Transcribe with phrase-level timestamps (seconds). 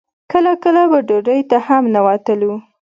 [0.31, 2.53] کله کله به ډوډۍ ته هم نه وتلو.